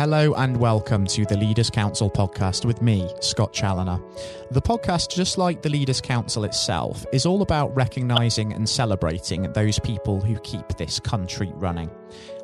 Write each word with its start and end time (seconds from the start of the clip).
Hello 0.00 0.32
and 0.32 0.56
welcome 0.56 1.04
to 1.08 1.26
the 1.26 1.36
Leaders 1.36 1.68
Council 1.68 2.10
podcast 2.10 2.64
with 2.64 2.80
me, 2.80 3.06
Scott 3.20 3.52
Challoner. 3.52 4.00
The 4.50 4.62
podcast, 4.62 5.10
just 5.10 5.36
like 5.36 5.60
the 5.60 5.68
Leaders 5.68 6.00
Council 6.00 6.44
itself, 6.44 7.04
is 7.12 7.26
all 7.26 7.42
about 7.42 7.76
recognising 7.76 8.54
and 8.54 8.66
celebrating 8.66 9.52
those 9.52 9.78
people 9.78 10.18
who 10.18 10.38
keep 10.38 10.66
this 10.78 10.98
country 11.00 11.52
running. 11.56 11.90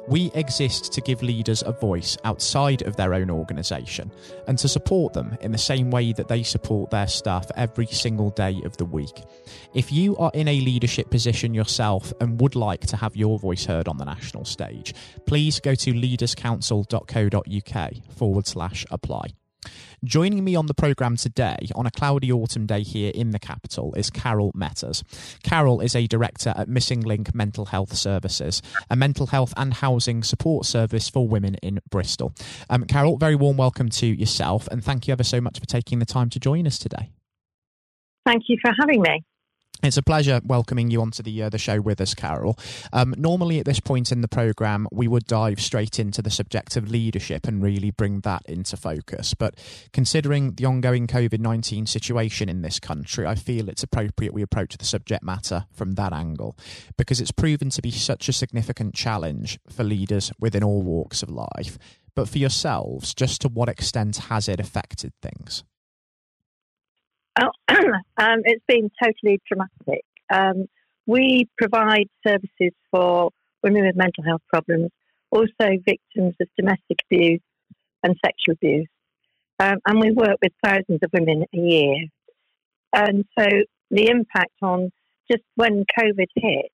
We 0.08 0.30
exist 0.34 0.92
to 0.92 1.00
give 1.00 1.22
leaders 1.22 1.62
a 1.66 1.72
voice 1.72 2.16
outside 2.24 2.82
of 2.82 2.94
their 2.96 3.14
own 3.14 3.30
organisation 3.30 4.12
and 4.46 4.58
to 4.58 4.68
support 4.68 5.14
them 5.14 5.36
in 5.40 5.50
the 5.52 5.58
same 5.58 5.90
way 5.90 6.12
that 6.12 6.28
they 6.28 6.44
support 6.44 6.90
their 6.90 7.08
staff 7.08 7.50
every 7.56 7.86
single 7.86 8.30
day 8.30 8.60
of 8.64 8.76
the 8.76 8.84
week. 8.84 9.24
If 9.74 9.90
you 9.90 10.16
are 10.18 10.30
in 10.34 10.46
a 10.48 10.60
leadership 10.60 11.10
position 11.10 11.54
yourself 11.54 12.12
and 12.20 12.38
would 12.40 12.54
like 12.54 12.86
to 12.88 12.96
have 12.96 13.16
your 13.16 13.38
voice 13.38 13.64
heard 13.64 13.88
on 13.88 13.96
the 13.98 14.04
national 14.04 14.44
stage, 14.44 14.94
please 15.26 15.60
go 15.60 15.74
to 15.74 15.92
leaderscouncil.co.uk 15.92 17.92
forward 18.16 18.46
slash 18.46 18.86
apply. 18.90 19.30
Joining 20.04 20.44
me 20.44 20.54
on 20.54 20.66
the 20.66 20.74
programme 20.74 21.16
today 21.16 21.56
on 21.74 21.86
a 21.86 21.90
cloudy 21.90 22.30
autumn 22.30 22.66
day 22.66 22.82
here 22.82 23.12
in 23.14 23.30
the 23.30 23.38
capital 23.38 23.94
is 23.94 24.10
Carol 24.10 24.52
Metters. 24.52 25.02
Carol 25.42 25.80
is 25.80 25.94
a 25.94 26.06
director 26.06 26.52
at 26.56 26.68
Missing 26.68 27.00
Link 27.00 27.34
Mental 27.34 27.66
Health 27.66 27.94
Services, 27.94 28.62
a 28.90 28.96
mental 28.96 29.26
health 29.26 29.52
and 29.56 29.74
housing 29.74 30.22
support 30.22 30.66
service 30.66 31.08
for 31.08 31.26
women 31.26 31.56
in 31.56 31.80
Bristol. 31.90 32.34
Um, 32.70 32.84
Carol, 32.84 33.16
very 33.16 33.34
warm 33.34 33.56
welcome 33.56 33.88
to 33.90 34.06
yourself 34.06 34.68
and 34.68 34.84
thank 34.84 35.08
you 35.08 35.12
ever 35.12 35.24
so 35.24 35.40
much 35.40 35.58
for 35.58 35.66
taking 35.66 35.98
the 35.98 36.06
time 36.06 36.30
to 36.30 36.40
join 36.40 36.66
us 36.66 36.78
today. 36.78 37.10
Thank 38.24 38.44
you 38.48 38.58
for 38.60 38.72
having 38.80 39.02
me. 39.02 39.24
It's 39.82 39.98
a 39.98 40.02
pleasure 40.02 40.40
welcoming 40.42 40.90
you 40.90 41.02
onto 41.02 41.22
the 41.22 41.44
uh, 41.44 41.48
the 41.50 41.58
show 41.58 41.80
with 41.80 42.00
us, 42.00 42.14
Carol. 42.14 42.58
Um, 42.92 43.14
normally, 43.18 43.58
at 43.58 43.66
this 43.66 43.78
point 43.78 44.10
in 44.10 44.22
the 44.22 44.28
program, 44.28 44.88
we 44.90 45.06
would 45.06 45.26
dive 45.26 45.60
straight 45.60 46.00
into 46.00 46.22
the 46.22 46.30
subject 46.30 46.76
of 46.76 46.90
leadership 46.90 47.46
and 47.46 47.62
really 47.62 47.90
bring 47.90 48.20
that 48.20 48.42
into 48.46 48.76
focus. 48.76 49.34
But 49.34 49.54
considering 49.92 50.54
the 50.54 50.64
ongoing 50.64 51.06
COVID 51.06 51.40
nineteen 51.40 51.86
situation 51.86 52.48
in 52.48 52.62
this 52.62 52.80
country, 52.80 53.26
I 53.26 53.34
feel 53.34 53.68
it's 53.68 53.82
appropriate 53.82 54.32
we 54.32 54.42
approach 54.42 54.76
the 54.78 54.84
subject 54.86 55.22
matter 55.22 55.66
from 55.72 55.92
that 55.92 56.12
angle 56.12 56.56
because 56.96 57.20
it's 57.20 57.30
proven 57.30 57.68
to 57.70 57.82
be 57.82 57.90
such 57.90 58.28
a 58.28 58.32
significant 58.32 58.94
challenge 58.94 59.58
for 59.68 59.84
leaders 59.84 60.32
within 60.40 60.64
all 60.64 60.82
walks 60.82 61.22
of 61.22 61.28
life. 61.28 61.78
But 62.14 62.30
for 62.30 62.38
yourselves, 62.38 63.14
just 63.14 63.42
to 63.42 63.48
what 63.48 63.68
extent 63.68 64.16
has 64.16 64.48
it 64.48 64.58
affected 64.58 65.12
things? 65.20 65.64
Oh, 67.38 67.50
um, 67.68 68.40
it's 68.44 68.64
been 68.66 68.90
totally 69.02 69.40
dramatic. 69.46 70.04
Um, 70.32 70.66
we 71.06 71.48
provide 71.58 72.08
services 72.26 72.72
for 72.90 73.30
women 73.62 73.84
with 73.84 73.96
mental 73.96 74.24
health 74.24 74.40
problems, 74.48 74.90
also 75.30 75.76
victims 75.84 76.34
of 76.40 76.48
domestic 76.58 76.98
abuse 77.10 77.40
and 78.02 78.16
sexual 78.24 78.54
abuse. 78.54 78.88
Um, 79.58 79.78
and 79.86 80.00
we 80.00 80.12
work 80.12 80.36
with 80.42 80.52
thousands 80.64 81.00
of 81.02 81.10
women 81.12 81.44
a 81.52 81.56
year. 81.56 82.06
And 82.92 83.24
so 83.38 83.46
the 83.90 84.08
impact 84.08 84.52
on 84.62 84.90
just 85.30 85.42
when 85.56 85.84
COVID 85.98 86.28
hit, 86.34 86.72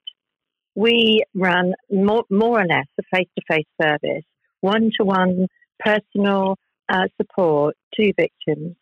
we 0.75 1.23
ran 1.35 1.75
more, 1.91 2.25
more 2.31 2.61
or 2.61 2.67
less 2.67 2.87
a 2.99 3.03
face 3.15 3.29
to 3.39 3.45
face 3.49 3.67
service, 3.81 4.25
one 4.61 4.91
to 4.99 5.05
one 5.05 5.49
personal 5.81 6.57
uh, 6.89 7.09
support 7.21 7.77
to 7.95 8.13
victims 8.17 8.77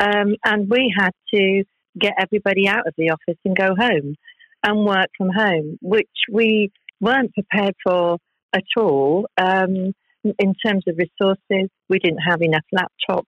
um, 0.00 0.36
and 0.44 0.68
we 0.68 0.92
had 0.96 1.12
to 1.32 1.64
get 1.98 2.14
everybody 2.18 2.68
out 2.68 2.86
of 2.86 2.94
the 2.98 3.10
office 3.10 3.38
and 3.44 3.56
go 3.56 3.74
home 3.76 4.16
and 4.64 4.84
work 4.84 5.08
from 5.16 5.30
home, 5.30 5.78
which 5.82 6.08
we 6.30 6.72
weren't 7.00 7.32
prepared 7.34 7.74
for 7.84 8.18
at 8.52 8.64
all. 8.76 9.26
Um, 9.36 9.92
in 10.24 10.54
terms 10.64 10.84
of 10.88 10.96
resources, 10.96 11.70
we 11.88 11.98
didn't 11.98 12.20
have 12.26 12.40
enough 12.40 12.64
laptops. 12.74 13.24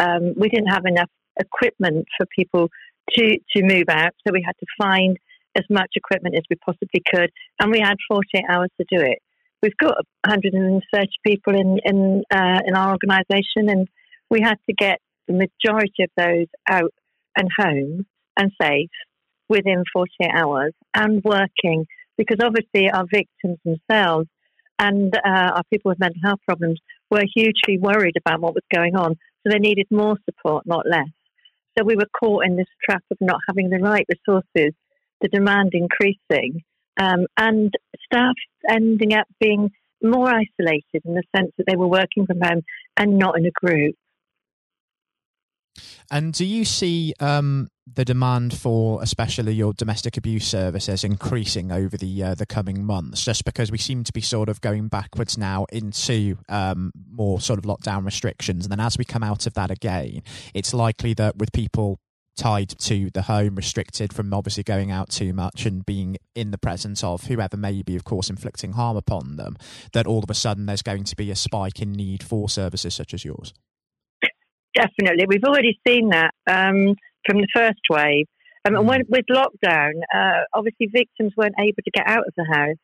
Um, 0.00 0.34
we 0.36 0.48
didn't 0.48 0.68
have 0.68 0.84
enough 0.84 1.10
equipment 1.38 2.06
for 2.16 2.26
people 2.36 2.68
to, 3.14 3.38
to 3.56 3.62
move 3.62 3.84
out. 3.88 4.12
So 4.26 4.32
we 4.32 4.42
had 4.44 4.56
to 4.58 4.66
find 4.80 5.16
as 5.56 5.64
much 5.70 5.90
equipment 5.94 6.34
as 6.36 6.42
we 6.50 6.56
possibly 6.56 7.02
could. 7.08 7.30
And 7.60 7.70
we 7.70 7.80
had 7.80 7.96
48 8.08 8.44
hours 8.48 8.70
to 8.80 8.86
do 8.90 9.02
it. 9.04 9.18
We've 9.62 9.76
got 9.76 9.96
130 10.26 11.08
people 11.26 11.54
in, 11.54 11.78
in, 11.84 12.22
uh, 12.32 12.60
in 12.66 12.76
our 12.76 12.92
organisation, 12.92 13.68
and 13.68 13.88
we 14.30 14.40
had 14.40 14.56
to 14.68 14.74
get 14.74 15.00
the 15.28 15.34
majority 15.34 16.02
of 16.02 16.10
those 16.16 16.46
out 16.68 16.92
and 17.36 17.48
home 17.56 18.06
and 18.36 18.50
safe 18.60 18.90
within 19.48 19.84
48 19.92 20.30
hours 20.34 20.72
and 20.94 21.22
working 21.22 21.86
because 22.16 22.38
obviously 22.42 22.90
our 22.90 23.04
victims 23.10 23.58
themselves 23.64 24.28
and 24.78 25.14
uh, 25.14 25.52
our 25.56 25.62
people 25.72 25.90
with 25.90 26.00
mental 26.00 26.20
health 26.24 26.40
problems 26.46 26.80
were 27.10 27.22
hugely 27.34 27.78
worried 27.78 28.16
about 28.18 28.40
what 28.40 28.54
was 28.54 28.64
going 28.74 28.96
on. 28.96 29.14
So 29.42 29.52
they 29.52 29.58
needed 29.58 29.86
more 29.90 30.16
support, 30.24 30.66
not 30.66 30.86
less. 30.88 31.08
So 31.76 31.84
we 31.84 31.96
were 31.96 32.08
caught 32.18 32.44
in 32.44 32.56
this 32.56 32.66
trap 32.84 33.02
of 33.10 33.18
not 33.20 33.38
having 33.46 33.70
the 33.70 33.78
right 33.78 34.06
resources, 34.08 34.74
the 35.20 35.28
demand 35.28 35.72
increasing, 35.72 36.62
um, 37.00 37.26
and 37.36 37.72
staff 38.04 38.34
ending 38.68 39.14
up 39.14 39.26
being 39.40 39.70
more 40.02 40.28
isolated 40.28 41.02
in 41.04 41.14
the 41.14 41.22
sense 41.36 41.52
that 41.56 41.64
they 41.68 41.76
were 41.76 41.86
working 41.86 42.26
from 42.26 42.40
home 42.40 42.62
and 42.96 43.18
not 43.18 43.38
in 43.38 43.46
a 43.46 43.50
group. 43.50 43.94
And 46.10 46.32
do 46.32 46.44
you 46.44 46.64
see 46.64 47.14
um, 47.20 47.68
the 47.86 48.04
demand 48.04 48.56
for, 48.56 49.02
especially 49.02 49.54
your 49.54 49.72
domestic 49.72 50.16
abuse 50.16 50.46
services, 50.46 51.04
increasing 51.04 51.70
over 51.72 51.96
the 51.96 52.22
uh, 52.22 52.34
the 52.34 52.46
coming 52.46 52.84
months? 52.84 53.24
Just 53.24 53.44
because 53.44 53.70
we 53.70 53.78
seem 53.78 54.04
to 54.04 54.12
be 54.12 54.20
sort 54.20 54.48
of 54.48 54.60
going 54.60 54.88
backwards 54.88 55.36
now 55.36 55.66
into 55.70 56.38
um, 56.48 56.92
more 57.10 57.40
sort 57.40 57.58
of 57.58 57.64
lockdown 57.64 58.04
restrictions, 58.04 58.64
and 58.64 58.72
then 58.72 58.80
as 58.80 58.98
we 58.98 59.04
come 59.04 59.22
out 59.22 59.46
of 59.46 59.54
that 59.54 59.70
again, 59.70 60.22
it's 60.54 60.72
likely 60.74 61.14
that 61.14 61.36
with 61.36 61.52
people 61.52 62.00
tied 62.38 62.68
to 62.78 63.10
the 63.10 63.22
home, 63.22 63.56
restricted 63.56 64.12
from 64.12 64.32
obviously 64.32 64.62
going 64.62 64.90
out 64.90 65.10
too 65.10 65.34
much 65.34 65.66
and 65.66 65.84
being 65.84 66.16
in 66.34 66.52
the 66.52 66.58
presence 66.58 67.02
of 67.02 67.24
whoever 67.24 67.56
may 67.56 67.82
be, 67.82 67.96
of 67.96 68.04
course, 68.04 68.30
inflicting 68.30 68.72
harm 68.72 68.96
upon 68.96 69.36
them, 69.36 69.56
that 69.92 70.06
all 70.06 70.22
of 70.22 70.30
a 70.30 70.34
sudden 70.34 70.64
there's 70.66 70.82
going 70.82 71.04
to 71.04 71.16
be 71.16 71.30
a 71.30 71.36
spike 71.36 71.82
in 71.82 71.92
need 71.92 72.22
for 72.22 72.48
services 72.48 72.94
such 72.94 73.12
as 73.12 73.24
yours. 73.24 73.52
Definitely. 74.74 75.26
We've 75.28 75.44
already 75.44 75.78
seen 75.86 76.10
that 76.10 76.32
um, 76.46 76.94
from 77.26 77.40
the 77.40 77.48
first 77.54 77.80
wave. 77.90 78.26
Um, 78.64 78.76
and 78.76 78.88
when, 78.88 79.02
with 79.08 79.24
lockdown, 79.30 79.92
uh, 80.14 80.44
obviously 80.54 80.88
victims 80.92 81.32
weren't 81.36 81.54
able 81.58 81.82
to 81.84 81.90
get 81.92 82.06
out 82.06 82.26
of 82.26 82.34
the 82.36 82.44
house. 82.44 82.76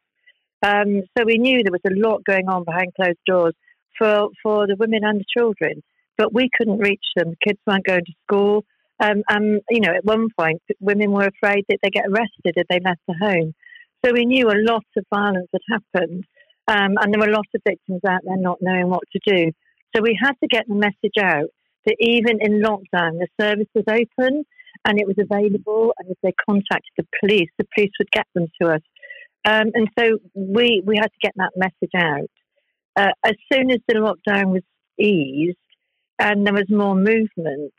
Um, 0.62 1.02
so 1.16 1.24
we 1.24 1.36
knew 1.38 1.62
there 1.62 1.72
was 1.72 1.80
a 1.86 1.94
lot 1.94 2.24
going 2.24 2.48
on 2.48 2.64
behind 2.64 2.94
closed 2.94 3.18
doors 3.26 3.54
for, 3.98 4.28
for 4.42 4.66
the 4.66 4.76
women 4.78 5.00
and 5.04 5.20
the 5.20 5.24
children, 5.36 5.82
but 6.16 6.32
we 6.32 6.48
couldn't 6.56 6.78
reach 6.78 7.04
them. 7.16 7.30
The 7.30 7.48
kids 7.48 7.60
weren't 7.66 7.84
going 7.84 8.04
to 8.04 8.12
school. 8.26 8.64
Um, 9.00 9.22
and, 9.28 9.60
you 9.68 9.80
know, 9.80 9.92
at 9.92 10.04
one 10.04 10.28
point, 10.38 10.62
women 10.80 11.10
were 11.10 11.26
afraid 11.26 11.64
that 11.68 11.78
they'd 11.82 11.92
get 11.92 12.06
arrested 12.06 12.54
if 12.54 12.66
they 12.68 12.80
left 12.82 13.00
the 13.06 13.14
home. 13.20 13.52
So 14.04 14.12
we 14.12 14.24
knew 14.24 14.48
a 14.48 14.64
lot 14.64 14.84
of 14.96 15.04
violence 15.12 15.48
had 15.52 15.80
happened. 15.94 16.24
Um, 16.66 16.96
and 17.00 17.12
there 17.12 17.20
were 17.20 17.28
a 17.28 17.36
lot 17.36 17.46
of 17.54 17.60
victims 17.66 18.00
out 18.08 18.22
there 18.24 18.36
not 18.38 18.58
knowing 18.62 18.88
what 18.88 19.02
to 19.12 19.20
do. 19.26 19.52
So 19.94 20.02
we 20.02 20.18
had 20.20 20.32
to 20.42 20.48
get 20.48 20.66
the 20.66 20.74
message 20.74 21.18
out 21.20 21.50
that 21.86 21.96
even 22.00 22.38
in 22.40 22.62
lockdown, 22.62 23.18
the 23.18 23.28
service 23.40 23.68
was 23.74 23.84
open 23.88 24.44
and 24.84 25.00
it 25.00 25.06
was 25.06 25.16
available. 25.18 25.94
And 25.98 26.10
if 26.10 26.18
they 26.22 26.32
contacted 26.48 26.92
the 26.96 27.06
police, 27.20 27.48
the 27.58 27.66
police 27.74 27.92
would 27.98 28.10
get 28.10 28.26
them 28.34 28.46
to 28.60 28.70
us. 28.70 28.82
Um, 29.46 29.70
and 29.74 29.88
so 29.98 30.18
we, 30.34 30.82
we 30.84 30.96
had 30.96 31.08
to 31.12 31.18
get 31.22 31.32
that 31.36 31.52
message 31.56 31.92
out. 31.96 32.30
Uh, 32.96 33.12
as 33.24 33.34
soon 33.52 33.70
as 33.70 33.78
the 33.86 33.94
lockdown 33.94 34.52
was 34.52 34.62
eased 34.98 35.56
and 36.18 36.46
there 36.46 36.54
was 36.54 36.70
more 36.70 36.94
movement, 36.94 37.72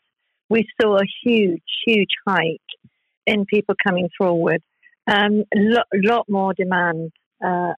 we 0.48 0.66
saw 0.80 0.98
a 0.98 1.06
huge, 1.24 1.62
huge 1.86 2.10
hike 2.26 2.60
in 3.26 3.46
people 3.46 3.74
coming 3.84 4.08
forward. 4.16 4.62
Um, 5.08 5.44
a 5.54 5.58
lot, 5.58 5.86
lot 5.92 6.28
more 6.28 6.54
demand. 6.54 7.10
Uh, 7.44 7.72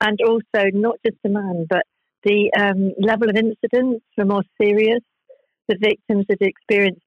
and 0.00 0.18
also 0.26 0.68
not 0.72 0.96
just 1.06 1.16
demand, 1.22 1.68
but 1.70 1.84
the 2.24 2.50
um, 2.58 2.92
level 3.00 3.30
of 3.30 3.36
incidents 3.36 4.04
were 4.16 4.24
more 4.24 4.42
serious 4.60 5.00
the 5.68 5.76
victims 5.80 6.26
had 6.28 6.38
experienced 6.40 7.02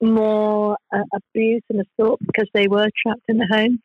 more 0.00 0.76
uh, 0.92 0.98
abuse 1.14 1.62
and 1.70 1.82
assault 1.82 2.20
because 2.20 2.48
they 2.52 2.68
were 2.68 2.88
trapped 3.02 3.22
in 3.28 3.38
the 3.38 3.48
home. 3.50 3.80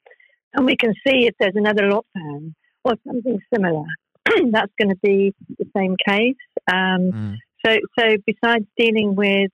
And 0.53 0.65
we 0.65 0.75
can 0.75 0.93
see 1.05 1.27
if 1.27 1.35
there's 1.39 1.55
another 1.55 1.83
lockdown 1.83 2.53
or 2.83 2.93
something 3.05 3.39
similar, 3.53 3.85
that's 4.51 4.71
going 4.79 4.89
to 4.89 4.99
be 5.01 5.33
the 5.57 5.65
same 5.75 5.95
case. 6.07 6.35
Um, 6.71 7.11
mm. 7.11 7.35
So, 7.65 7.77
so 7.97 8.17
besides 8.25 8.65
dealing 8.77 9.15
with 9.15 9.51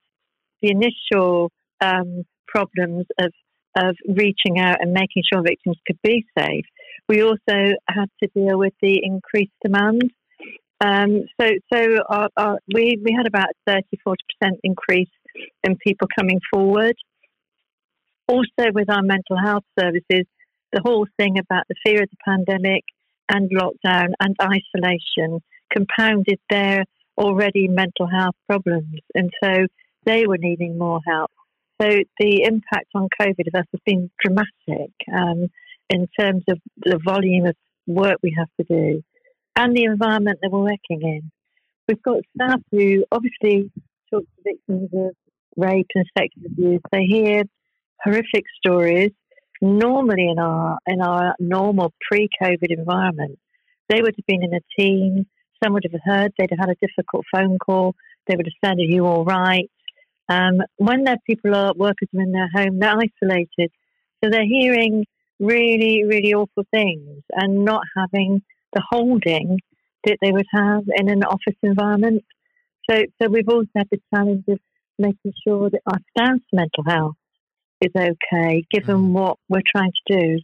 the 0.60 0.70
initial 0.70 1.50
um, 1.80 2.24
problems 2.46 3.06
of 3.18 3.32
of 3.74 3.96
reaching 4.06 4.58
out 4.58 4.82
and 4.82 4.92
making 4.92 5.22
sure 5.32 5.42
victims 5.42 5.78
could 5.86 5.98
be 6.02 6.26
safe, 6.38 6.66
we 7.08 7.22
also 7.22 7.72
had 7.88 8.10
to 8.22 8.28
deal 8.34 8.58
with 8.58 8.74
the 8.82 9.00
increased 9.02 9.52
demand 9.64 10.12
um, 10.82 11.22
so 11.40 11.48
so 11.72 11.98
our, 12.08 12.28
our, 12.36 12.58
we, 12.74 12.98
we 13.02 13.14
had 13.16 13.26
about 13.26 13.48
30 13.66 13.86
40% 14.06 14.14
increase 14.64 15.08
in 15.62 15.76
people 15.76 16.08
coming 16.18 16.40
forward. 16.52 16.96
Also, 18.26 18.72
with 18.72 18.90
our 18.90 19.02
mental 19.02 19.36
health 19.42 19.64
services, 19.78 20.26
the 20.72 20.80
whole 20.84 21.06
thing 21.18 21.38
about 21.38 21.64
the 21.68 21.74
fear 21.84 22.02
of 22.02 22.08
the 22.10 22.16
pandemic 22.24 22.82
and 23.28 23.50
lockdown 23.50 24.08
and 24.20 24.34
isolation 24.40 25.40
compounded 25.72 26.38
their 26.50 26.84
already 27.16 27.68
mental 27.68 28.06
health 28.06 28.34
problems, 28.48 28.98
and 29.14 29.30
so 29.42 29.66
they 30.04 30.26
were 30.26 30.38
needing 30.38 30.78
more 30.78 31.00
help. 31.06 31.30
So 31.80 31.88
the 32.18 32.42
impact 32.44 32.88
on 32.94 33.08
COVID 33.20 33.46
of 33.48 33.60
us 33.60 33.66
has 33.72 33.80
been 33.84 34.10
dramatic 34.24 34.90
um, 35.12 35.48
in 35.90 36.08
terms 36.18 36.42
of 36.48 36.58
the 36.78 36.98
volume 37.04 37.46
of 37.46 37.56
work 37.86 38.18
we 38.22 38.34
have 38.36 38.48
to 38.60 38.64
do 38.68 39.02
and 39.56 39.76
the 39.76 39.84
environment 39.84 40.38
that 40.42 40.50
we're 40.50 40.60
working 40.60 41.02
in. 41.02 41.30
We've 41.88 42.02
got 42.02 42.18
staff 42.36 42.60
who 42.70 43.04
obviously 43.12 43.70
talk 44.10 44.22
to 44.22 44.42
victims 44.44 44.90
of 44.94 45.14
rape 45.56 45.88
and 45.94 46.06
sexual 46.16 46.46
abuse. 46.46 46.80
They 46.90 47.04
hear 47.04 47.42
horrific 48.02 48.44
stories. 48.64 49.10
Normally, 49.60 50.28
in 50.28 50.38
our 50.38 50.78
in 50.86 51.00
our 51.00 51.34
normal 51.38 51.92
pre-COVID 52.10 52.70
environment, 52.76 53.38
they 53.88 54.00
would 54.00 54.14
have 54.16 54.26
been 54.26 54.42
in 54.42 54.54
a 54.54 54.80
team. 54.80 55.26
Some 55.62 55.74
would 55.74 55.84
have 55.90 56.00
heard. 56.04 56.32
They'd 56.36 56.50
have 56.50 56.58
had 56.58 56.70
a 56.70 56.86
difficult 56.86 57.24
phone 57.32 57.58
call. 57.58 57.94
They 58.26 58.34
would 58.34 58.46
have 58.46 58.70
said, 58.70 58.78
"Are 58.78 58.82
you 58.82 59.06
all 59.06 59.24
right?" 59.24 59.70
Um, 60.28 60.62
when 60.76 61.04
their 61.04 61.18
people 61.26 61.54
are 61.54 61.74
workers 61.76 62.08
are 62.14 62.22
in 62.22 62.32
their 62.32 62.48
home, 62.52 62.78
they're 62.78 62.96
isolated, 62.96 63.70
so 64.22 64.30
they're 64.30 64.44
hearing 64.44 65.04
really, 65.38 66.04
really 66.04 66.34
awful 66.34 66.64
things 66.72 67.22
and 67.32 67.64
not 67.64 67.82
having 67.96 68.42
the 68.72 68.82
holding 68.90 69.58
that 70.04 70.18
they 70.20 70.32
would 70.32 70.46
have 70.52 70.84
in 70.96 71.08
an 71.08 71.22
office 71.24 71.56
environment. 71.62 72.24
So, 72.90 73.02
so 73.20 73.28
we've 73.28 73.48
also 73.48 73.68
had 73.76 73.88
the 73.90 74.00
challenge 74.12 74.44
of 74.48 74.58
making 74.98 75.32
sure 75.46 75.70
that 75.70 75.80
our 75.86 75.98
staff's 76.10 76.44
mental 76.52 76.84
health 76.86 77.14
is 77.80 77.92
okay, 77.96 78.64
given 78.70 78.96
mm. 78.96 79.12
what 79.12 79.36
we're 79.48 79.62
trying 79.66 79.92
to 80.08 80.18
do. 80.18 80.38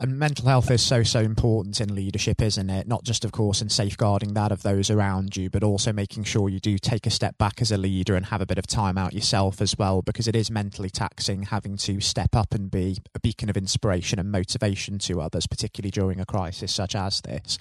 And 0.00 0.18
mental 0.18 0.48
health 0.48 0.70
is 0.70 0.82
so, 0.82 1.04
so 1.04 1.20
important 1.20 1.80
in 1.80 1.94
leadership, 1.94 2.42
isn't 2.42 2.70
it? 2.70 2.88
Not 2.88 3.04
just, 3.04 3.24
of 3.24 3.30
course, 3.30 3.62
in 3.62 3.68
safeguarding 3.68 4.34
that 4.34 4.50
of 4.50 4.62
those 4.62 4.90
around 4.90 5.36
you, 5.36 5.48
but 5.48 5.62
also 5.62 5.92
making 5.92 6.24
sure 6.24 6.48
you 6.48 6.58
do 6.58 6.76
take 6.76 7.06
a 7.06 7.10
step 7.10 7.38
back 7.38 7.62
as 7.62 7.70
a 7.70 7.76
leader 7.76 8.16
and 8.16 8.26
have 8.26 8.40
a 8.40 8.46
bit 8.46 8.58
of 8.58 8.66
time 8.66 8.98
out 8.98 9.12
yourself 9.12 9.60
as 9.60 9.78
well, 9.78 10.02
because 10.02 10.26
it 10.26 10.34
is 10.34 10.50
mentally 10.50 10.90
taxing 10.90 11.44
having 11.44 11.76
to 11.76 12.00
step 12.00 12.34
up 12.34 12.52
and 12.52 12.70
be 12.70 12.98
a 13.14 13.20
beacon 13.20 13.48
of 13.48 13.56
inspiration 13.56 14.18
and 14.18 14.32
motivation 14.32 14.98
to 14.98 15.20
others, 15.20 15.46
particularly 15.46 15.90
during 15.90 16.18
a 16.18 16.26
crisis 16.26 16.74
such 16.74 16.96
as 16.96 17.20
this. 17.20 17.56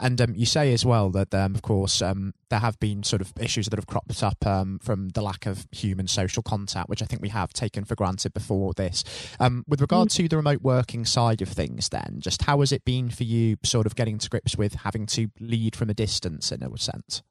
And 0.00 0.20
um, 0.20 0.34
you 0.34 0.46
say 0.46 0.72
as 0.72 0.84
well 0.84 1.10
that, 1.10 1.32
um, 1.32 1.54
of 1.54 1.62
course, 1.62 2.02
um, 2.02 2.34
there 2.50 2.60
have 2.60 2.78
been 2.80 3.02
sort 3.02 3.22
of 3.22 3.32
issues 3.38 3.66
that 3.66 3.78
have 3.78 3.86
cropped 3.86 4.22
up 4.22 4.46
um, 4.46 4.78
from 4.82 5.10
the 5.10 5.22
lack 5.22 5.46
of 5.46 5.66
human 5.72 6.06
social 6.06 6.42
contact, 6.42 6.88
which 6.88 7.02
I 7.02 7.06
think 7.06 7.22
we 7.22 7.28
have 7.30 7.52
taken 7.52 7.84
for 7.84 7.94
granted 7.94 8.34
before 8.34 8.72
this. 8.74 9.04
Um, 9.40 9.64
with 9.68 9.80
regard 9.80 10.08
mm. 10.08 10.14
to 10.16 10.28
the 10.28 10.36
remote 10.36 10.62
working 10.62 11.04
side 11.04 11.42
of 11.42 11.48
things, 11.48 11.88
then, 11.88 12.18
just 12.20 12.42
how 12.42 12.60
has 12.60 12.72
it 12.72 12.84
been 12.84 13.10
for 13.10 13.24
you, 13.24 13.56
sort 13.64 13.86
of 13.86 13.94
getting 13.94 14.18
to 14.18 14.28
grips 14.28 14.56
with 14.56 14.74
having 14.74 15.06
to 15.06 15.28
lead 15.40 15.76
from 15.76 15.90
a 15.90 15.94
distance 15.94 16.52
in 16.52 16.62
a 16.62 16.78
sense? 16.78 17.22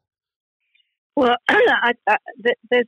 Well, 1.16 1.36
I, 1.48 1.94
I, 2.08 2.18
there's, 2.70 2.88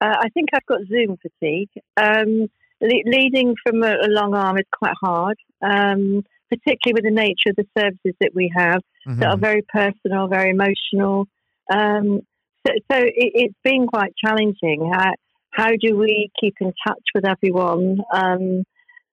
uh, 0.00 0.16
I 0.20 0.28
think 0.30 0.48
I've 0.52 0.66
got 0.66 0.80
Zoom 0.88 1.16
fatigue. 1.16 1.70
Um, 1.96 2.48
le- 2.80 3.10
leading 3.10 3.54
from 3.64 3.82
a, 3.82 3.94
a, 3.94 4.08
long 4.08 4.34
arm 4.34 4.58
is 4.58 4.64
quite 4.72 4.94
hard, 5.00 5.38
um, 5.62 6.24
particularly 6.48 6.94
with 6.94 7.04
the 7.04 7.10
nature 7.10 7.50
of 7.50 7.56
the 7.56 7.66
services 7.78 8.16
that 8.20 8.32
we 8.34 8.52
have 8.54 8.80
mm-hmm. 9.06 9.20
that 9.20 9.28
are 9.28 9.38
very 9.38 9.62
personal, 9.68 10.28
very 10.28 10.50
emotional. 10.50 11.26
Um, 11.70 12.20
so, 12.66 12.72
so 12.90 12.98
it, 12.98 13.42
has 13.42 13.52
been 13.64 13.86
quite 13.86 14.12
challenging. 14.22 14.90
How, 14.92 15.12
how 15.50 15.70
do 15.80 15.96
we 15.96 16.30
keep 16.40 16.54
in 16.60 16.72
touch 16.86 17.02
with 17.14 17.26
everyone? 17.26 17.98
Um, 18.12 18.64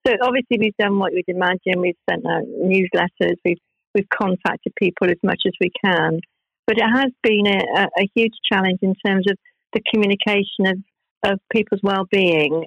so 0.06 0.14
obviously 0.22 0.58
we've 0.60 0.78
done 0.78 1.00
what 1.00 1.14
you'd 1.14 1.24
imagine. 1.28 1.82
We've 1.82 1.96
sent 2.10 2.26
out 2.26 2.44
newsletters. 2.44 3.36
We've 3.44 3.58
we've 3.94 4.10
contacted 4.10 4.74
people 4.78 5.10
as 5.10 5.18
much 5.24 5.42
as 5.48 5.54
we 5.62 5.72
can, 5.84 6.20
but 6.68 6.78
it 6.78 6.84
has 6.84 7.12
been 7.24 7.48
a, 7.48 7.88
a 7.98 8.10
huge 8.14 8.34
challenge 8.52 8.80
in 8.82 8.94
terms 9.06 9.26
of 9.32 9.38
the 9.74 9.82
communication 9.92 10.68
of 10.68 10.78
of 11.24 11.40
people's 11.52 11.82
well-being. 11.82 12.66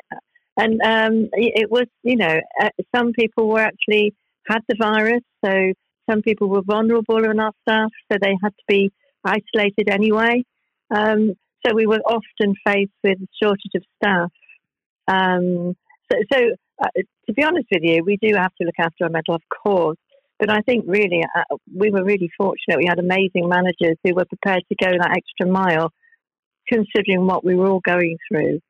And 0.56 0.80
um, 0.82 1.28
it 1.32 1.70
was, 1.70 1.86
you 2.02 2.16
know, 2.16 2.40
uh, 2.60 2.70
some 2.94 3.12
people 3.12 3.48
were 3.48 3.60
actually 3.60 4.14
had 4.48 4.60
the 4.68 4.76
virus, 4.78 5.22
so 5.44 5.72
some 6.08 6.22
people 6.22 6.48
were 6.48 6.62
vulnerable 6.62 7.24
in 7.24 7.38
our 7.38 7.52
staff, 7.62 7.90
so 8.10 8.18
they 8.20 8.34
had 8.42 8.50
to 8.50 8.64
be 8.66 8.90
isolated 9.24 9.90
anyway. 9.90 10.42
Um, 10.94 11.34
so 11.66 11.74
we 11.74 11.86
were 11.86 12.00
often 12.06 12.54
faced 12.66 12.92
with 13.04 13.18
a 13.20 13.26
shortage 13.42 13.72
of 13.74 13.82
staff. 14.02 14.30
Um, 15.06 15.74
so, 16.10 16.18
so 16.32 16.38
uh, 16.82 17.02
to 17.26 17.32
be 17.34 17.44
honest 17.44 17.66
with 17.70 17.82
you, 17.82 18.04
we 18.04 18.16
do 18.22 18.34
have 18.36 18.54
to 18.60 18.64
look 18.64 18.78
after 18.78 19.04
our 19.04 19.10
mental, 19.10 19.34
of 19.34 19.42
course. 19.64 19.98
But 20.38 20.50
I 20.50 20.60
think 20.60 20.84
really 20.86 21.22
uh, 21.22 21.56
we 21.74 21.90
were 21.90 22.04
really 22.04 22.30
fortunate. 22.36 22.78
We 22.78 22.86
had 22.86 23.00
amazing 23.00 23.48
managers 23.48 23.96
who 24.04 24.14
were 24.14 24.24
prepared 24.24 24.62
to 24.68 24.76
go 24.82 24.92
that 24.92 25.16
extra 25.16 25.46
mile, 25.46 25.92
considering 26.68 27.26
what 27.26 27.44
we 27.44 27.56
were 27.56 27.68
all 27.68 27.80
going 27.80 28.16
through. 28.30 28.60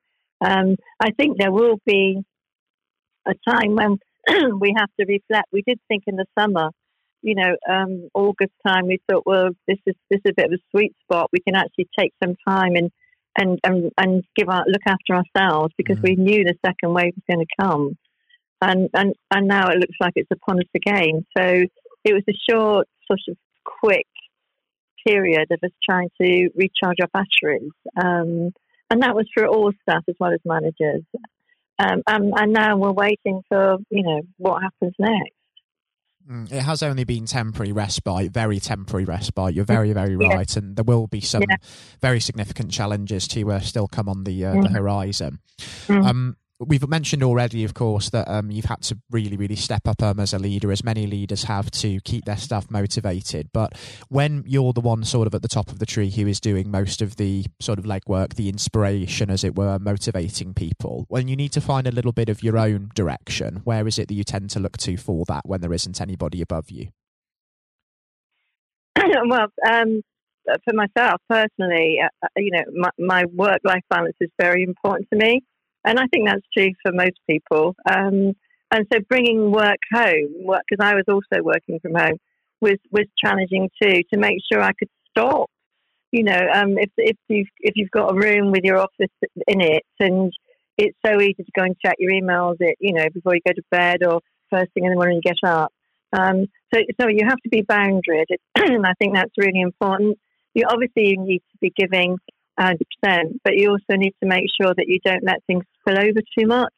Um, 0.40 0.76
I 0.98 1.10
think 1.10 1.36
there 1.36 1.52
will 1.52 1.78
be 1.84 2.22
a 3.26 3.34
time 3.46 3.74
when 3.74 3.98
we 4.60 4.74
have 4.76 4.90
to 5.00 5.06
reflect. 5.06 5.48
We 5.52 5.62
did 5.66 5.80
think 5.88 6.04
in 6.06 6.16
the 6.16 6.26
summer, 6.38 6.70
you 7.22 7.34
know, 7.34 7.56
um, 7.68 8.08
August 8.14 8.52
time, 8.66 8.86
we 8.86 9.00
thought, 9.10 9.24
well, 9.26 9.50
this 9.66 9.78
is 9.86 9.94
this 10.10 10.20
is 10.24 10.30
a 10.30 10.34
bit 10.34 10.46
of 10.46 10.52
a 10.52 10.62
sweet 10.70 10.94
spot. 11.02 11.30
We 11.32 11.40
can 11.40 11.56
actually 11.56 11.88
take 11.98 12.12
some 12.22 12.36
time 12.46 12.74
and 12.76 12.90
and 13.36 13.58
and, 13.64 13.90
and 13.98 14.24
give 14.36 14.48
our 14.48 14.64
look 14.66 14.82
after 14.86 15.14
ourselves 15.14 15.72
because 15.76 15.98
mm. 15.98 16.02
we 16.04 16.16
knew 16.16 16.44
the 16.44 16.54
second 16.64 16.94
wave 16.94 17.14
was 17.16 17.24
going 17.28 17.44
to 17.44 17.62
come, 17.62 17.96
and 18.60 18.88
and 18.94 19.14
and 19.30 19.48
now 19.48 19.68
it 19.68 19.78
looks 19.78 19.96
like 20.00 20.12
it's 20.16 20.30
upon 20.30 20.58
us 20.58 20.68
again. 20.74 21.24
So 21.36 21.64
it 22.04 22.12
was 22.12 22.22
a 22.28 22.38
short, 22.50 22.86
sort 23.06 23.20
of 23.28 23.36
quick 23.64 24.06
period 25.06 25.50
of 25.50 25.58
us 25.62 25.70
trying 25.88 26.10
to 26.20 26.50
recharge 26.54 26.98
our 27.00 27.08
batteries, 27.12 27.72
um, 27.96 28.52
and 28.90 29.02
that 29.02 29.14
was 29.14 29.26
for 29.34 29.46
all 29.46 29.72
staff 29.82 30.04
as 30.08 30.14
well 30.20 30.32
as 30.32 30.40
managers. 30.44 31.02
Um, 31.78 32.02
and, 32.06 32.32
and 32.36 32.52
now 32.52 32.76
we're 32.76 32.92
waiting 32.92 33.42
for 33.48 33.76
you 33.90 34.02
know 34.02 34.22
what 34.36 34.62
happens 34.62 34.94
next. 34.98 35.32
Mm, 36.30 36.52
it 36.52 36.62
has 36.62 36.82
only 36.82 37.04
been 37.04 37.24
temporary 37.24 37.72
respite, 37.72 38.32
very 38.32 38.60
temporary 38.60 39.06
respite. 39.06 39.54
You're 39.54 39.64
very, 39.64 39.92
very 39.94 40.14
right, 40.14 40.56
and 40.56 40.76
there 40.76 40.84
will 40.84 41.06
be 41.06 41.22
some 41.22 41.42
yeah. 41.48 41.56
very 42.02 42.20
significant 42.20 42.70
challenges 42.70 43.26
to 43.28 43.50
uh, 43.50 43.60
still 43.60 43.88
come 43.88 44.10
on 44.10 44.24
the 44.24 44.44
uh, 44.44 44.54
mm. 44.54 44.62
the 44.62 44.68
horizon. 44.68 45.38
Mm. 45.86 46.04
Um, 46.04 46.36
we've 46.60 46.86
mentioned 46.88 47.22
already, 47.22 47.64
of 47.64 47.74
course, 47.74 48.10
that 48.10 48.28
um, 48.28 48.50
you've 48.50 48.64
had 48.64 48.82
to 48.82 48.98
really, 49.10 49.36
really 49.36 49.56
step 49.56 49.86
up 49.86 50.02
um, 50.02 50.18
as 50.18 50.32
a 50.32 50.38
leader, 50.38 50.72
as 50.72 50.82
many 50.82 51.06
leaders 51.06 51.44
have 51.44 51.70
to 51.70 52.00
keep 52.00 52.24
their 52.24 52.36
staff 52.36 52.70
motivated. 52.70 53.50
But 53.52 53.74
when 54.08 54.44
you're 54.46 54.72
the 54.72 54.80
one 54.80 55.04
sort 55.04 55.26
of 55.26 55.34
at 55.34 55.42
the 55.42 55.48
top 55.48 55.70
of 55.70 55.78
the 55.78 55.86
tree 55.86 56.10
who 56.10 56.26
is 56.26 56.40
doing 56.40 56.70
most 56.70 57.00
of 57.00 57.16
the 57.16 57.46
sort 57.60 57.78
of 57.78 57.84
legwork, 57.84 58.34
the 58.34 58.48
inspiration, 58.48 59.30
as 59.30 59.44
it 59.44 59.56
were, 59.56 59.78
motivating 59.78 60.54
people, 60.54 61.06
when 61.08 61.28
you 61.28 61.36
need 61.36 61.52
to 61.52 61.60
find 61.60 61.86
a 61.86 61.92
little 61.92 62.12
bit 62.12 62.28
of 62.28 62.42
your 62.42 62.58
own 62.58 62.90
direction, 62.94 63.60
where 63.64 63.86
is 63.86 63.98
it 63.98 64.08
that 64.08 64.14
you 64.14 64.24
tend 64.24 64.50
to 64.50 64.60
look 64.60 64.76
to 64.78 64.96
for 64.96 65.24
that 65.26 65.46
when 65.46 65.60
there 65.60 65.72
isn't 65.72 66.00
anybody 66.00 66.42
above 66.42 66.70
you? 66.70 66.88
well, 69.26 69.46
um, 69.68 70.02
for 70.64 70.74
myself 70.74 71.20
personally, 71.28 71.98
uh, 72.02 72.08
uh, 72.22 72.28
you 72.36 72.50
know, 72.50 72.64
my, 72.74 72.90
my 72.98 73.24
work-life 73.32 73.82
balance 73.90 74.16
is 74.20 74.30
very 74.40 74.62
important 74.64 75.08
to 75.12 75.18
me. 75.18 75.42
And 75.88 75.98
I 75.98 76.06
think 76.08 76.28
that's 76.28 76.46
true 76.54 76.70
for 76.82 76.92
most 76.92 77.18
people. 77.28 77.74
Um, 77.90 78.34
and 78.70 78.86
so 78.92 79.00
bringing 79.08 79.50
work 79.50 79.78
home, 79.90 80.44
because 80.44 80.78
I 80.80 80.94
was 80.94 81.04
also 81.08 81.42
working 81.42 81.80
from 81.80 81.94
home, 81.94 82.18
was 82.60 82.76
was 82.92 83.06
challenging 83.24 83.70
too. 83.82 84.02
To 84.12 84.18
make 84.18 84.36
sure 84.52 84.60
I 84.60 84.72
could 84.78 84.90
stop. 85.10 85.50
You 86.12 86.24
know, 86.24 86.46
um, 86.52 86.76
if 86.76 86.90
if 86.98 87.16
you've 87.28 87.48
if 87.60 87.72
you've 87.76 87.90
got 87.90 88.12
a 88.12 88.14
room 88.14 88.52
with 88.52 88.64
your 88.64 88.76
office 88.76 89.14
in 89.46 89.62
it, 89.62 89.84
and 89.98 90.30
it's 90.76 90.96
so 91.04 91.18
easy 91.22 91.42
to 91.42 91.52
go 91.56 91.64
and 91.64 91.76
check 91.82 91.94
your 91.98 92.12
emails, 92.12 92.56
it 92.60 92.76
you 92.80 92.92
know 92.92 93.06
before 93.14 93.34
you 93.34 93.40
go 93.46 93.54
to 93.54 93.62
bed 93.70 94.04
or 94.04 94.20
first 94.50 94.70
thing 94.74 94.84
in 94.84 94.90
the 94.90 94.96
morning 94.96 95.20
you 95.22 95.32
get 95.32 95.48
up. 95.48 95.72
Um, 96.12 96.48
so 96.74 96.82
so 97.00 97.08
you 97.08 97.24
have 97.26 97.38
to 97.38 97.48
be 97.48 97.62
boundaried, 97.62 98.26
and 98.56 98.86
I 98.86 98.92
think 98.98 99.14
that's 99.14 99.32
really 99.38 99.62
important. 99.62 100.18
You 100.52 100.64
obviously 100.68 101.08
you 101.08 101.16
need 101.18 101.38
to 101.38 101.58
be 101.62 101.72
giving 101.74 102.18
100%, 102.58 102.76
but 103.44 103.56
you 103.56 103.70
also 103.70 103.96
need 103.96 104.14
to 104.22 104.28
make 104.28 104.44
sure 104.60 104.74
that 104.74 104.86
you 104.88 104.98
don't 105.04 105.24
let 105.24 105.44
things 105.46 105.64
spill 105.80 105.98
over 105.98 106.20
too 106.38 106.46
much. 106.46 106.72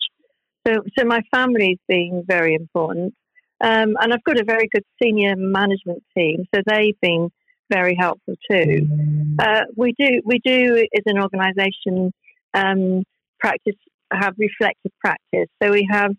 So, 0.67 0.75
so 0.99 1.05
my 1.05 1.21
family's 1.33 1.79
been 1.89 2.25
very 2.27 2.55
important. 2.55 3.15
Um, 3.63 3.95
and 4.01 4.13
I've 4.13 4.25
got 4.25 4.41
a 4.41 4.45
very 4.45 4.69
good 4.73 4.85
senior 5.03 5.37
management 5.37 6.03
team, 6.17 6.47
so 6.55 6.63
they've 6.67 6.99
been 7.03 7.31
very 7.71 7.95
helpful 7.99 8.35
too. 8.51 8.89
Uh, 9.39 9.63
we 9.77 9.95
do, 9.99 10.23
we 10.25 10.41
do 10.45 10.87
as 10.95 11.03
an 11.07 11.19
organisation 11.19 12.13
um, 12.55 13.05
practice 13.39 13.77
have 14.13 14.35
reflective 14.39 14.93
practice. 15.01 15.49
So 15.63 15.71
we 15.71 15.87
have 15.91 16.13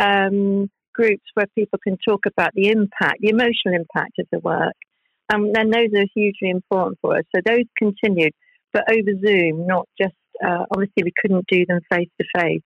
um, 0.00 0.70
groups 0.94 1.24
where 1.34 1.46
people 1.54 1.78
can 1.82 1.98
talk 2.06 2.24
about 2.26 2.50
the 2.54 2.68
impact, 2.68 3.18
the 3.20 3.28
emotional 3.28 3.74
impact 3.74 4.18
of 4.18 4.26
the 4.32 4.38
work, 4.38 4.74
and 5.28 5.54
then 5.54 5.70
those 5.70 5.90
are 5.94 6.06
hugely 6.14 6.50
important 6.50 6.98
for 7.00 7.18
us. 7.18 7.24
So 7.34 7.42
those 7.44 7.64
continued 7.76 8.32
but 8.72 8.84
over 8.90 9.12
Zoom, 9.24 9.66
not 9.66 9.88
just 10.00 10.14
uh, 10.44 10.64
obviously 10.70 11.02
we 11.04 11.12
couldn't 11.20 11.46
do 11.48 11.64
them 11.66 11.80
face 11.90 12.08
to 12.20 12.26
face. 12.36 12.62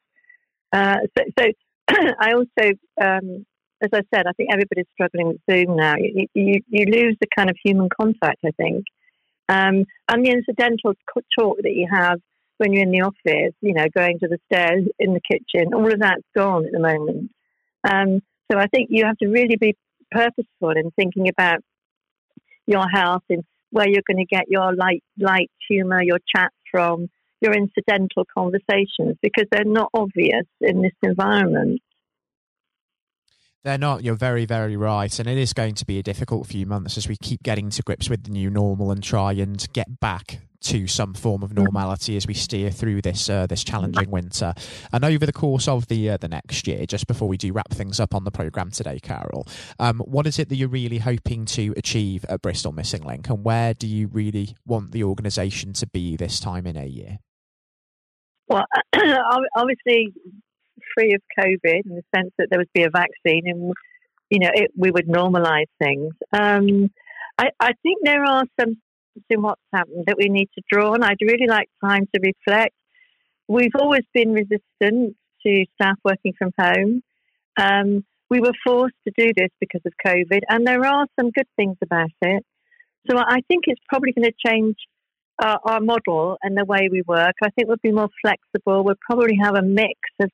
So, 0.74 1.24
so 1.38 1.46
I 2.20 2.32
also, 2.32 2.72
um, 3.00 3.46
as 3.82 3.90
I 3.92 4.02
said, 4.14 4.26
I 4.26 4.32
think 4.36 4.50
everybody's 4.52 4.86
struggling 4.92 5.28
with 5.28 5.40
Zoom 5.50 5.76
now. 5.76 5.94
You, 5.96 6.26
you, 6.34 6.60
you 6.68 6.84
lose 6.86 7.16
the 7.20 7.28
kind 7.36 7.50
of 7.50 7.56
human 7.64 7.88
contact, 7.88 8.40
I 8.44 8.50
think, 8.56 8.84
Um, 9.48 9.84
and 10.08 10.24
the 10.24 10.30
incidental 10.30 10.94
talk 11.38 11.58
that 11.62 11.74
you 11.74 11.88
have 11.90 12.20
when 12.58 12.72
you're 12.72 12.82
in 12.82 12.90
the 12.90 13.00
office, 13.00 13.54
you 13.62 13.72
know, 13.72 13.86
going 13.96 14.18
to 14.18 14.28
the 14.28 14.38
stairs 14.52 14.84
in 14.98 15.14
the 15.14 15.20
kitchen, 15.30 15.72
all 15.72 15.90
of 15.90 15.98
that's 15.98 16.22
gone 16.36 16.66
at 16.66 16.72
the 16.72 16.78
moment. 16.78 17.30
Um, 17.90 18.20
so 18.52 18.58
I 18.58 18.66
think 18.66 18.90
you 18.90 19.06
have 19.06 19.16
to 19.18 19.28
really 19.28 19.56
be 19.56 19.74
purposeful 20.10 20.72
in 20.76 20.90
thinking 20.90 21.28
about 21.28 21.60
your 22.66 22.86
health 22.88 23.22
and 23.30 23.42
where 23.70 23.88
you're 23.88 24.02
going 24.06 24.24
to 24.24 24.24
get 24.24 24.46
your 24.48 24.74
light, 24.74 25.02
light 25.18 25.50
humour, 25.68 26.02
your 26.02 26.18
chat 26.34 26.52
from, 26.70 27.08
your 27.40 27.54
incidental 27.54 28.24
conversations, 28.36 29.16
because 29.22 29.46
they're 29.50 29.64
not 29.64 29.90
obvious 29.94 30.46
in 30.60 30.82
this 30.82 30.92
environment. 31.02 31.80
They're 33.62 33.78
not. 33.78 34.02
You're 34.02 34.14
very, 34.14 34.46
very 34.46 34.76
right. 34.76 35.18
And 35.18 35.28
it 35.28 35.36
is 35.36 35.52
going 35.52 35.74
to 35.74 35.84
be 35.84 35.98
a 35.98 36.02
difficult 36.02 36.46
few 36.46 36.64
months 36.64 36.96
as 36.96 37.08
we 37.08 37.16
keep 37.16 37.42
getting 37.42 37.68
to 37.70 37.82
grips 37.82 38.08
with 38.08 38.24
the 38.24 38.30
new 38.30 38.48
normal 38.48 38.90
and 38.90 39.02
try 39.02 39.32
and 39.32 39.66
get 39.72 40.00
back 40.00 40.40
to 40.62 40.86
some 40.86 41.14
form 41.14 41.42
of 41.42 41.54
normality 41.54 42.16
as 42.16 42.26
we 42.26 42.34
steer 42.34 42.70
through 42.70 43.00
this 43.00 43.28
uh, 43.28 43.46
this 43.46 43.64
challenging 43.64 44.10
winter. 44.10 44.54
And 44.92 45.04
over 45.04 45.26
the 45.26 45.32
course 45.32 45.68
of 45.68 45.88
the 45.88 46.10
uh, 46.10 46.16
the 46.16 46.28
next 46.28 46.66
year, 46.66 46.86
just 46.86 47.06
before 47.06 47.28
we 47.28 47.36
do 47.36 47.52
wrap 47.52 47.70
things 47.70 48.00
up 48.00 48.14
on 48.14 48.24
the 48.24 48.30
program 48.30 48.70
today, 48.70 48.98
Carol, 49.00 49.46
um, 49.78 50.00
what 50.00 50.26
is 50.26 50.38
it 50.38 50.48
that 50.48 50.56
you're 50.56 50.68
really 50.68 50.98
hoping 50.98 51.44
to 51.46 51.74
achieve 51.76 52.24
at 52.28 52.42
Bristol 52.42 52.72
Missing 52.72 53.04
Link, 53.04 53.28
and 53.28 53.44
where 53.44 53.74
do 53.74 53.86
you 53.86 54.08
really 54.08 54.54
want 54.66 54.92
the 54.92 55.04
organisation 55.04 55.72
to 55.74 55.86
be 55.86 56.16
this 56.16 56.40
time 56.40 56.66
in 56.66 56.76
a 56.76 56.86
year? 56.86 57.18
Well, 58.48 58.64
obviously, 59.56 60.12
free 60.96 61.14
of 61.14 61.22
COVID 61.38 61.86
in 61.86 61.96
the 61.96 62.02
sense 62.14 62.32
that 62.38 62.48
there 62.50 62.58
would 62.58 62.72
be 62.74 62.84
a 62.84 62.90
vaccine 62.90 63.42
and 63.46 63.72
you 64.30 64.38
know 64.38 64.50
it, 64.52 64.70
we 64.76 64.90
would 64.90 65.06
normalise 65.06 65.70
things. 65.82 66.12
Um, 66.32 66.90
I, 67.38 67.50
I, 67.58 67.72
think 67.82 68.00
there 68.04 68.24
are 68.24 68.44
some 68.60 68.76
in 69.28 69.42
what's 69.42 69.60
happened 69.72 70.04
that 70.06 70.16
we 70.18 70.28
need 70.28 70.48
to 70.54 70.62
draw 70.70 70.92
on. 70.92 71.02
I'd 71.02 71.16
really 71.20 71.46
like 71.48 71.68
time 71.84 72.06
to 72.14 72.20
reflect. 72.22 72.74
We've 73.48 73.74
always 73.78 74.04
been 74.14 74.32
resistant 74.32 75.16
to 75.46 75.64
staff 75.74 75.96
working 76.04 76.34
from 76.38 76.52
home. 76.58 77.02
Um, 77.56 78.04
we 78.28 78.40
were 78.40 78.52
forced 78.64 78.94
to 79.08 79.12
do 79.16 79.32
this 79.36 79.50
because 79.58 79.80
of 79.84 79.92
COVID, 80.06 80.40
and 80.48 80.66
there 80.66 80.84
are 80.84 81.06
some 81.18 81.30
good 81.30 81.48
things 81.56 81.76
about 81.82 82.10
it. 82.22 82.44
So 83.10 83.18
I 83.18 83.40
think 83.48 83.64
it's 83.66 83.80
probably 83.88 84.12
going 84.12 84.30
to 84.30 84.48
change 84.48 84.76
our, 85.42 85.58
our 85.64 85.80
model 85.80 86.36
and 86.42 86.56
the 86.56 86.64
way 86.64 86.88
we 86.90 87.02
work. 87.06 87.34
I 87.42 87.48
think 87.50 87.68
we'll 87.68 87.78
be 87.82 87.92
more 87.92 88.10
flexible. 88.22 88.84
We'll 88.84 88.94
probably 89.04 89.36
have 89.42 89.56
a 89.56 89.62
mix 89.62 89.98
of 90.20 90.30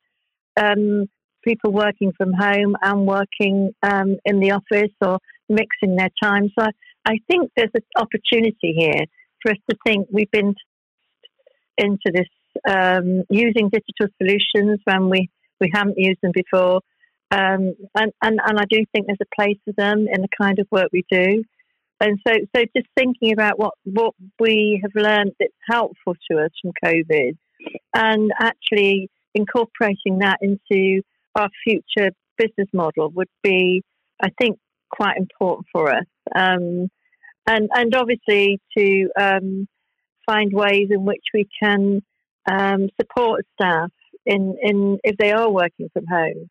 um, 0.56 1.08
people 1.44 1.72
working 1.72 2.12
from 2.16 2.32
home 2.32 2.76
and 2.82 3.06
working 3.06 3.72
um, 3.82 4.16
in 4.24 4.40
the 4.40 4.50
office 4.50 4.92
or 5.00 5.18
mixing 5.48 5.96
their 5.96 6.10
time. 6.22 6.50
So 6.58 6.66
I, 7.06 7.18
think 7.28 7.52
there's 7.56 7.70
an 7.74 7.82
opportunity 7.96 8.74
here 8.76 9.04
for 9.42 9.52
us 9.52 9.58
to 9.70 9.76
think 9.86 10.08
we've 10.10 10.30
been 10.30 10.54
into 11.78 12.10
this 12.12 12.26
um, 12.68 13.22
using 13.30 13.70
digital 13.70 14.12
solutions 14.20 14.80
when 14.84 15.08
we, 15.08 15.30
we 15.60 15.70
haven't 15.72 15.98
used 15.98 16.18
them 16.22 16.32
before. 16.34 16.80
Um, 17.30 17.74
and, 17.94 18.12
and, 18.22 18.40
and 18.44 18.58
I 18.58 18.64
do 18.68 18.84
think 18.92 19.06
there's 19.06 19.18
a 19.20 19.40
place 19.40 19.58
for 19.64 19.72
them 19.76 20.06
in 20.12 20.22
the 20.22 20.28
kind 20.40 20.58
of 20.58 20.66
work 20.70 20.88
we 20.92 21.04
do. 21.10 21.44
And 22.00 22.18
so, 22.26 22.34
so 22.54 22.62
just 22.76 22.88
thinking 22.96 23.32
about 23.32 23.58
what, 23.58 23.74
what 23.84 24.14
we 24.38 24.82
have 24.82 24.92
learned 24.94 25.32
that's 25.40 25.52
helpful 25.68 26.14
to 26.30 26.38
us 26.38 26.50
from 26.60 26.72
COVID 26.84 27.36
and 27.94 28.30
actually 28.38 29.08
incorporating 29.36 30.18
that 30.20 30.38
into 30.40 31.02
our 31.34 31.48
future 31.64 32.10
business 32.36 32.68
model 32.72 33.10
would 33.10 33.28
be, 33.42 33.82
I 34.22 34.28
think, 34.40 34.58
quite 34.90 35.16
important 35.16 35.66
for 35.72 35.90
us. 35.90 36.06
Um, 36.34 36.88
and, 37.46 37.68
and 37.72 37.94
obviously 37.94 38.60
to 38.76 39.08
um, 39.20 39.68
find 40.26 40.52
ways 40.52 40.88
in 40.90 41.04
which 41.04 41.22
we 41.32 41.46
can 41.62 42.02
um, 42.50 42.88
support 43.00 43.44
staff 43.60 43.90
in, 44.24 44.56
in 44.62 44.98
if 45.04 45.16
they 45.18 45.32
are 45.32 45.50
working 45.50 45.88
from 45.92 46.06
home. 46.06 46.48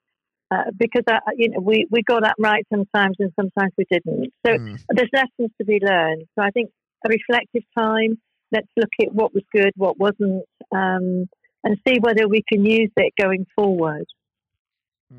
Uh, 0.51 0.70
because 0.77 1.01
you 1.38 1.50
know 1.50 1.60
we, 1.60 1.88
we 1.89 2.04
got 2.04 2.22
that 2.22 2.36
right 2.38 2.65
sometimes 2.72 3.15
and 3.18 3.32
sometimes 3.36 3.74
we 3.80 3.86
didn't. 3.92 4.32
So 4.46 4.54
mm. 4.54 4.80
there's 4.89 5.10
lessons 5.12 5.51
to 5.60 5.65
be 5.65 5.80
learned. 5.82 6.25
So 6.38 6.46
I 6.46 6.51
think 6.51 6.70
a 7.06 7.10
reflective 7.10 7.63
time. 7.77 8.20
Let's 8.51 8.68
look 8.77 8.92
at 9.01 9.13
what 9.13 9.34
was 9.34 9.44
good, 9.54 9.72
what 9.75 9.98
wasn't, 9.98 10.44
um, 10.74 11.27
and 11.65 11.77
see 11.88 12.00
whether 12.00 12.27
we 12.29 12.43
can 12.48 12.65
use 12.65 12.91
it 12.95 13.13
going 13.22 13.45
forward. 13.55 14.05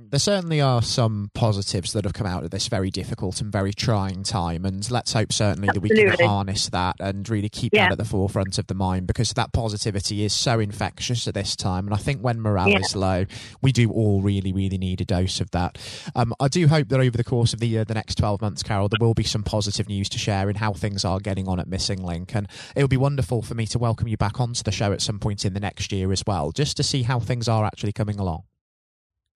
There 0.08 0.20
certainly 0.20 0.60
are 0.60 0.82
some 0.82 1.30
positives 1.34 1.92
that 1.92 2.04
have 2.04 2.14
come 2.14 2.26
out 2.26 2.44
of 2.44 2.50
this 2.50 2.68
very 2.68 2.90
difficult 2.90 3.40
and 3.40 3.50
very 3.50 3.72
trying 3.72 4.22
time, 4.22 4.64
and 4.64 4.88
let's 4.90 5.12
hope 5.12 5.32
certainly 5.32 5.68
Absolutely. 5.68 6.04
that 6.04 6.10
we 6.12 6.16
can 6.16 6.26
harness 6.26 6.68
that 6.68 6.96
and 7.00 7.28
really 7.28 7.48
keep 7.48 7.74
yeah. 7.74 7.86
that 7.86 7.92
at 7.92 7.98
the 7.98 8.04
forefront 8.04 8.58
of 8.58 8.68
the 8.68 8.74
mind 8.74 9.08
because 9.08 9.32
that 9.32 9.52
positivity 9.52 10.24
is 10.24 10.32
so 10.32 10.60
infectious 10.60 11.26
at 11.26 11.34
this 11.34 11.56
time. 11.56 11.86
And 11.86 11.94
I 11.94 11.96
think 11.98 12.20
when 12.20 12.40
morale 12.40 12.68
yeah. 12.68 12.78
is 12.78 12.94
low, 12.94 13.26
we 13.62 13.72
do 13.72 13.90
all 13.90 14.22
really, 14.22 14.52
really 14.52 14.78
need 14.78 15.00
a 15.00 15.04
dose 15.04 15.40
of 15.40 15.50
that. 15.50 15.76
Um, 16.14 16.32
I 16.38 16.48
do 16.48 16.68
hope 16.68 16.88
that 16.88 17.00
over 17.00 17.16
the 17.16 17.24
course 17.24 17.52
of 17.52 17.60
the 17.60 17.68
year, 17.68 17.84
the 17.84 17.94
next 17.94 18.14
twelve 18.14 18.40
months, 18.40 18.62
Carol, 18.62 18.88
there 18.88 19.04
will 19.04 19.14
be 19.14 19.24
some 19.24 19.42
positive 19.42 19.88
news 19.88 20.08
to 20.10 20.18
share 20.18 20.48
in 20.48 20.56
how 20.56 20.72
things 20.72 21.04
are 21.04 21.18
getting 21.18 21.48
on 21.48 21.58
at 21.58 21.66
Missing 21.66 22.02
Link, 22.02 22.34
and 22.34 22.48
it 22.76 22.82
would 22.82 22.90
be 22.90 22.96
wonderful 22.96 23.42
for 23.42 23.54
me 23.54 23.66
to 23.66 23.78
welcome 23.78 24.08
you 24.08 24.16
back 24.16 24.40
onto 24.40 24.62
the 24.62 24.72
show 24.72 24.92
at 24.92 25.02
some 25.02 25.18
point 25.18 25.44
in 25.44 25.52
the 25.52 25.60
next 25.60 25.90
year 25.92 26.12
as 26.12 26.22
well, 26.26 26.52
just 26.52 26.76
to 26.76 26.82
see 26.82 27.02
how 27.02 27.18
things 27.18 27.48
are 27.48 27.64
actually 27.64 27.92
coming 27.92 28.18
along 28.18 28.44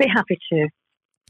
be 0.01 0.09
happy 0.13 0.39
to. 0.53 0.69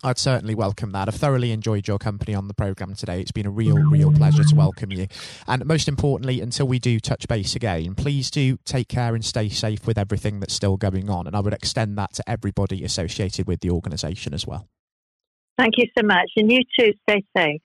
I'd 0.02 0.18
certainly 0.18 0.54
welcome 0.54 0.92
that. 0.92 1.08
I've 1.08 1.14
thoroughly 1.14 1.52
enjoyed 1.52 1.86
your 1.86 1.98
company 1.98 2.34
on 2.34 2.48
the 2.48 2.54
programme 2.54 2.94
today. 2.94 3.20
It's 3.20 3.32
been 3.32 3.44
a 3.44 3.50
real, 3.50 3.76
real 3.76 4.10
pleasure 4.12 4.44
to 4.44 4.54
welcome 4.54 4.90
you. 4.92 5.08
And 5.46 5.66
most 5.66 5.88
importantly, 5.88 6.40
until 6.40 6.66
we 6.66 6.78
do 6.78 6.98
touch 7.00 7.28
base 7.28 7.54
again, 7.54 7.94
please 7.94 8.30
do 8.30 8.56
take 8.64 8.88
care 8.88 9.14
and 9.14 9.22
stay 9.22 9.50
safe 9.50 9.86
with 9.86 9.98
everything 9.98 10.40
that's 10.40 10.54
still 10.54 10.78
going 10.78 11.10
on. 11.10 11.26
And 11.26 11.36
I 11.36 11.40
would 11.40 11.52
extend 11.52 11.98
that 11.98 12.14
to 12.14 12.26
everybody 12.26 12.82
associated 12.82 13.46
with 13.46 13.60
the 13.60 13.70
organisation 13.70 14.32
as 14.32 14.46
well. 14.46 14.68
Thank 15.58 15.74
you 15.76 15.86
so 15.98 16.06
much. 16.06 16.30
And 16.36 16.50
you 16.50 16.60
too, 16.78 16.92
stay 17.06 17.22
safe. 17.36 17.60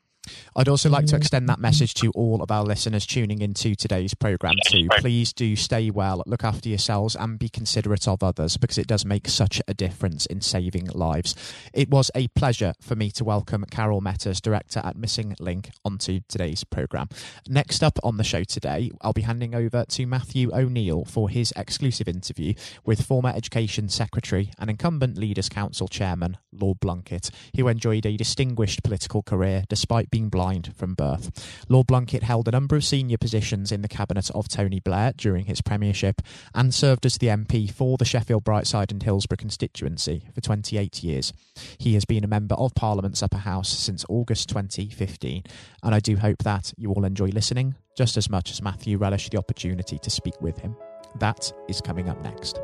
I'd 0.56 0.68
also 0.68 0.90
like 0.90 1.06
to 1.08 1.16
extend 1.16 1.50
that 1.50 1.60
message 1.60 1.94
to 1.96 2.08
mm. 2.08 2.12
all 2.16 2.42
of 2.42 2.52
our 2.52 2.64
listeners 2.64 3.06
tuning 3.06 3.42
into 3.42 3.76
today's 3.76 4.14
programme 4.14 4.56
too. 4.68 4.88
Please 4.98 5.34
do 5.34 5.56
stay 5.56 5.90
well, 5.90 6.24
look 6.26 6.44
after 6.44 6.70
yourselves, 6.70 7.16
and 7.16 7.40
be 7.40 7.50
considerate 7.50 8.08
of 8.08 8.24
others 8.24 8.58
because 8.58 8.78
it 8.78 8.88
does 8.88 9.06
make 9.06 9.28
such 9.28 9.62
a 9.68 9.74
difference 9.74 10.26
in 10.26 10.42
saving 10.42 10.88
lives. 10.88 11.36
It 11.74 11.90
was 11.90 12.12
a 12.16 12.28
pleasure 12.30 12.74
for 12.82 12.96
me 12.96 13.12
to 13.12 13.24
welcome 13.24 13.66
Carol 13.70 14.02
Metters, 14.02 14.42
Director 14.42 14.82
at 14.84 14.96
Missing 14.96 15.36
Link, 15.40 15.72
onto 15.84 16.22
today's 16.28 16.64
programme. 16.64 17.10
Next 17.48 17.84
up 17.84 18.00
on 18.04 18.18
the 18.18 18.24
show 18.24 18.44
today, 18.44 18.92
I'll 19.02 19.14
be 19.14 19.22
handing 19.22 19.56
over 19.56 19.86
to 19.90 20.06
Matthew 20.06 20.54
O'Neill 20.54 21.06
for 21.06 21.30
his 21.30 21.54
exclusive 21.56 22.08
interview 22.08 22.54
with 22.86 23.06
former 23.06 23.30
Education 23.30 23.90
Secretary 23.90 24.52
and 24.60 24.70
incumbent 24.70 25.18
Leaders 25.18 25.50
Council 25.50 25.88
Chairman, 25.88 26.38
Lord 26.52 26.80
Blunkett, 26.80 27.30
who 27.56 27.68
enjoyed 27.68 28.06
a 28.06 28.18
distinguished 28.18 28.84
political 28.84 29.22
career 29.22 29.64
despite 29.68 30.12
being 30.16 30.30
blind 30.30 30.74
from 30.78 30.94
birth. 30.94 31.66
Lord 31.68 31.88
Blunkett 31.88 32.24
held 32.24 32.48
a 32.48 32.52
number 32.52 32.78
of 32.78 32.86
senior 32.86 33.18
positions 33.18 33.70
in 33.70 33.82
the 33.82 33.90
cabinet 33.90 34.32
of 34.32 34.48
Tony 34.48 34.80
Blair 34.80 35.12
during 35.18 35.44
his 35.44 35.60
premiership 35.60 36.22
and 36.54 36.74
served 36.74 37.06
as 37.06 37.18
the 37.18 37.28
MP 37.28 37.70
for 37.70 37.98
the 37.98 38.06
Sheffield 38.06 38.46
Brightside 38.46 38.92
and 38.92 39.04
Hillsborough 39.04 39.36
constituency 39.36 40.30
for 40.34 40.40
28 40.40 41.04
years. 41.04 41.34
He 41.78 41.96
has 41.96 42.06
been 42.06 42.24
a 42.24 42.30
member 42.30 42.56
of 42.56 42.74
Parliament's 42.76 43.22
upper 43.22 43.40
house 43.40 43.68
since 43.68 44.06
August 44.08 44.48
2015, 44.48 45.44
and 45.84 45.94
I 45.94 46.00
do 46.00 46.16
hope 46.16 46.44
that 46.44 46.72
you 46.78 46.94
all 46.94 47.04
enjoy 47.04 47.28
listening 47.28 47.76
just 47.98 48.16
as 48.16 48.30
much 48.30 48.52
as 48.52 48.62
Matthew 48.62 48.98
relished 48.98 49.32
the 49.32 49.38
opportunity 49.38 49.98
to 49.98 50.10
speak 50.10 50.40
with 50.40 50.58
him. 50.60 50.78
That 51.20 51.52
is 51.68 51.82
coming 51.82 52.08
up 52.08 52.24
next. 52.24 52.62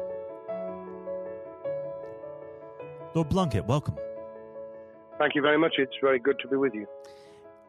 Lord 3.14 3.30
Blunkett, 3.30 3.66
welcome. 3.66 3.96
Thank 5.18 5.36
you 5.36 5.42
very 5.42 5.58
much. 5.58 5.76
It's 5.78 5.98
very 6.02 6.18
good 6.18 6.40
to 6.40 6.48
be 6.48 6.56
with 6.56 6.74
you. 6.74 6.88